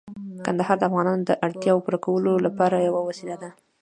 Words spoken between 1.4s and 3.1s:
اړتیاوو پوره کولو لپاره یوه